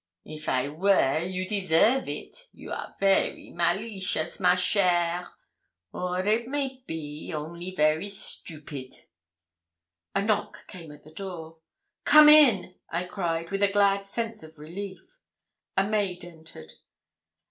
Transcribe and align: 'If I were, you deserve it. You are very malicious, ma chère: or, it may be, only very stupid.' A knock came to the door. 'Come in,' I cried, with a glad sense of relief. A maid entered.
'If 0.25 0.49
I 0.49 0.67
were, 0.67 1.19
you 1.19 1.47
deserve 1.47 2.09
it. 2.09 2.47
You 2.53 2.71
are 2.71 2.95
very 2.99 3.51
malicious, 3.51 4.39
ma 4.39 4.53
chère: 4.55 5.29
or, 5.93 6.25
it 6.25 6.47
may 6.47 6.81
be, 6.87 7.31
only 7.35 7.75
very 7.75 8.09
stupid.' 8.09 8.95
A 10.15 10.23
knock 10.23 10.65
came 10.65 10.89
to 10.89 10.97
the 10.97 11.11
door. 11.11 11.59
'Come 12.03 12.29
in,' 12.29 12.73
I 12.89 13.03
cried, 13.03 13.51
with 13.51 13.61
a 13.61 13.67
glad 13.71 14.07
sense 14.07 14.41
of 14.41 14.57
relief. 14.57 15.19
A 15.77 15.83
maid 15.83 16.25
entered. 16.25 16.71